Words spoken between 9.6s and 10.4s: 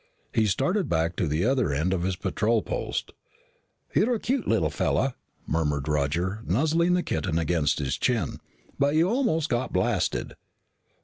blasted."